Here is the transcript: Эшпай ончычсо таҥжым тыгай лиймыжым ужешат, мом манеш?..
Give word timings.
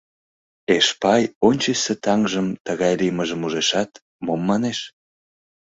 Эшпай 0.75 1.23
ончычсо 1.47 1.93
таҥжым 2.03 2.47
тыгай 2.65 2.93
лиймыжым 2.99 3.41
ужешат, 3.45 3.91
мом 4.25 4.41
манеш?.. 4.49 4.79